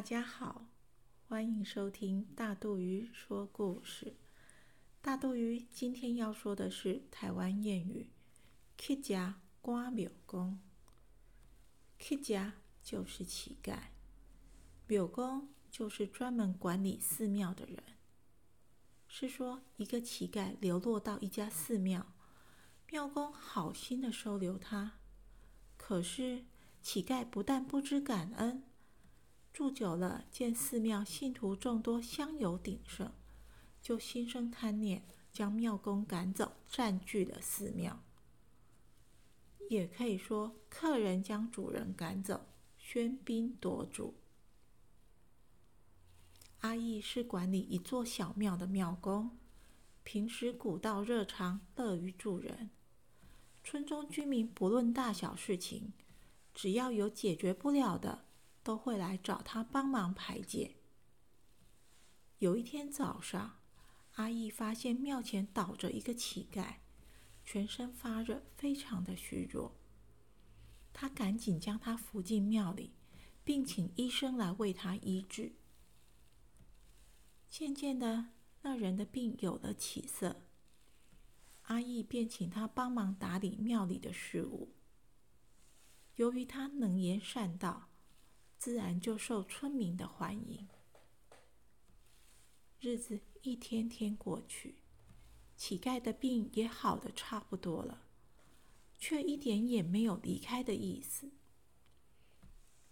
[0.00, 0.64] 大家好，
[1.28, 4.16] 欢迎收听大肚鱼说故事。
[5.02, 8.08] 大肚鱼今天要说的是台湾谚语
[8.78, 10.58] “乞家瓜庙公”。
[12.00, 13.78] 乞家就是乞丐，
[14.86, 17.84] 庙公就是专门管理寺庙的人。
[19.06, 22.14] 是说，一个乞丐流落到一家寺庙，
[22.90, 24.92] 庙公好心的收留他，
[25.76, 26.46] 可是
[26.80, 28.64] 乞丐不但不知感恩。
[29.52, 33.10] 住久了，见寺庙信徒众多，香油鼎盛，
[33.82, 38.02] 就心生贪念，将庙公赶走，占据了寺庙。
[39.68, 42.46] 也可以说，客人将主人赶走，
[42.80, 44.14] 喧宾夺主。
[46.60, 49.38] 阿义是管理一座小庙的庙公，
[50.02, 52.70] 平时古道热肠，乐于助人。
[53.62, 55.92] 村中居民不论大小事情，
[56.54, 58.24] 只要有解决不了的。
[58.62, 60.76] 都会来找他帮忙排解。
[62.38, 63.58] 有一天早上，
[64.14, 66.76] 阿义发现庙前倒着一个乞丐，
[67.44, 69.76] 全身发热，非常的虚弱。
[70.92, 72.94] 他赶紧将他扶进庙里，
[73.44, 75.52] 并请医生来为他医治。
[77.48, 78.30] 渐渐的，
[78.62, 80.42] 那人的病有了起色，
[81.62, 84.74] 阿义便请他帮忙打理庙里的事务。
[86.16, 87.89] 由于他能言善道。
[88.60, 90.68] 自然就受村民的欢迎。
[92.78, 94.82] 日子一天天过去，
[95.56, 98.02] 乞丐的病也好的差不多了，
[98.98, 101.30] 却一点也没有离开的意思。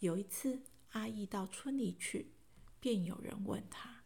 [0.00, 2.34] 有一次，阿义到村里去，
[2.78, 4.04] 便有人问他：“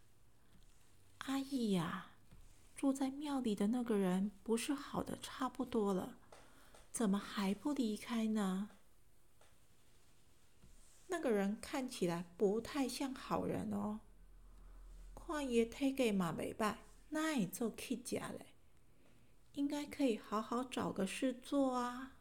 [1.26, 2.12] 阿义呀，
[2.76, 6.20] 住在庙里的那个人不是好的差不多了，
[6.92, 8.70] 怎么还不离开呢？”
[11.08, 14.00] 那个人看起来不太像好人哦。
[15.14, 16.76] 看爷体格嘛未歹，
[17.10, 18.46] 哪会做乞家嘞？
[19.52, 22.12] 应该可以好好找个事做啊。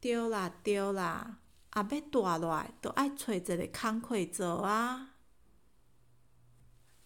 [0.00, 5.16] 对啦对啦，啊要大落来，都爱找一个工课做啊。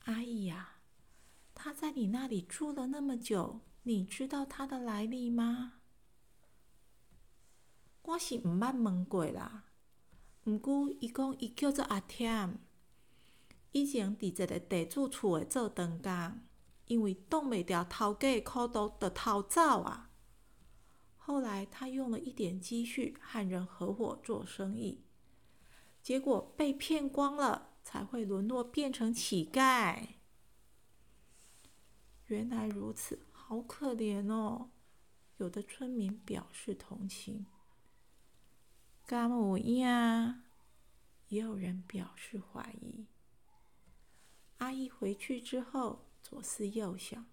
[0.04, 0.80] 阿姨呀，
[1.54, 5.80] 他在你那里住了那么久，你知道他的来历吗？
[8.04, 9.64] 我是毋捌问过啦，
[10.44, 12.58] 毋过伊讲伊叫做阿添，
[13.70, 16.40] 以前伫一个地主厝诶做长工，
[16.86, 20.10] 因为挡袂牢头家诶苦毒，就逃走啊。
[21.16, 25.04] 后来他用了一点积蓄，和人合伙做生意，
[26.02, 30.08] 结果被骗光了，才会沦落变成乞丐。
[32.26, 34.70] 原来如此，好可怜哦！
[35.36, 37.46] 有的村民表示同情。
[39.06, 40.42] 干有影？
[41.28, 43.06] 也有人表示怀疑。
[44.58, 47.26] 阿姨回去之后左思右想，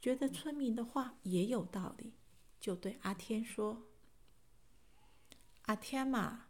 [0.00, 2.14] 觉得村民的话也有道理，
[2.60, 3.82] 就对阿天说
[5.66, 6.46] ：“阿天嘛，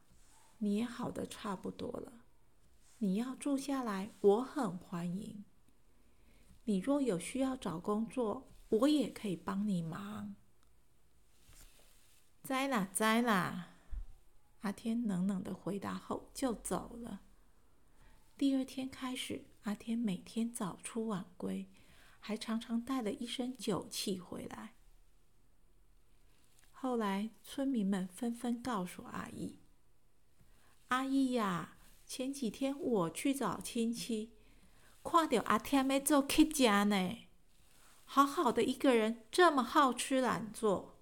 [0.58, 2.12] 你也好的差不多了，
[2.98, 5.44] 你要住下来，我很欢迎。
[6.64, 10.34] 你若有需要找工作，我也可以帮你忙。”
[12.42, 13.75] 在啦，在啦。
[14.66, 17.20] 阿天冷冷的回答后就走了。
[18.36, 21.68] 第二天开始，阿天每天早出晚归，
[22.18, 24.74] 还常常带了一身酒气回来。
[26.72, 29.60] 后来，村民们纷纷告诉阿义
[30.88, 34.32] ：“阿义呀，前几天我去找亲戚，
[35.04, 37.18] 看到阿天在做乞家呢。
[38.04, 40.94] 好好的一个人，这么好吃懒做。”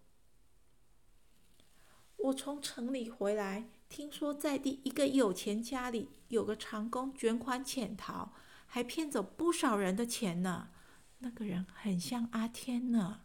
[2.24, 8.32] 我从城里回来，听说在地一个有钱家里有个长工卷款潜逃，
[8.64, 10.70] 还骗走不少人的钱呢。
[11.18, 13.20] 那个人很像阿天呢。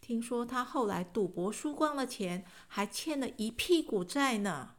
[0.00, 4.76] 听说他后来赌博输光了钱，还欠了一屁股债呢。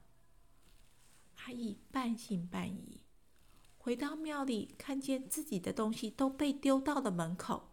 [1.45, 3.03] 阿义半信半疑，
[3.77, 7.69] 回到庙里，看见自己的东西都被丢到了门口，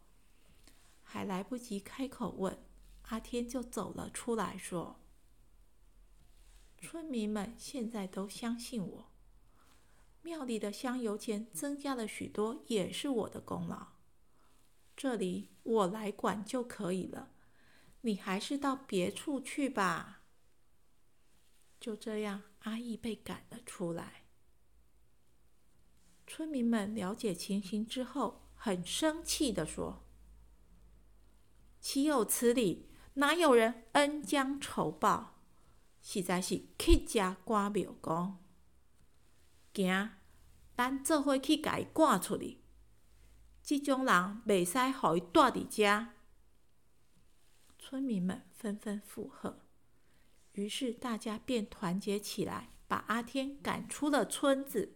[1.02, 2.58] 还来不及开口问，
[3.04, 5.00] 阿天就走了出来，说。
[6.78, 9.10] 村民们现在都相信我，
[10.22, 13.88] 庙里的香油钱增加了许多，也是我的功劳。
[14.96, 17.32] 这里我来管就可以了，
[18.02, 20.22] 你还是到别处去吧。
[21.78, 24.24] 就这样，阿义被赶了出来。
[26.26, 30.02] 村民们了解情形之后，很生气的说
[31.80, 32.88] ：“岂有此理！
[33.14, 35.34] 哪有人恩将仇报？”
[36.08, 38.38] 实在是乞家瓜庙公。
[39.74, 40.10] 行，
[40.76, 42.60] 咱做伙去甲伊赶出去。
[43.60, 46.06] 即种人袂使互伊住伫遮。
[47.76, 49.58] 村民们纷纷附和，
[50.52, 54.95] 于是大家便团结起来，把阿天赶出了村子。